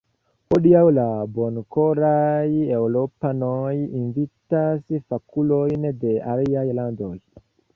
[0.51, 1.03] Hodiaŭ la
[1.33, 2.47] bonkoraj
[2.79, 7.15] eŭropanoj invitas fakulojn de aliaj landoj.